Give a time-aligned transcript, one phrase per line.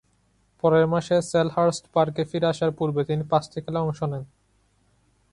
[0.63, 4.23] পরের মাসে সেলহার্স্ট পার্কে ফিরে আসার পূর্বে তিনি পাঁচটি খেলায় অংশ নেন।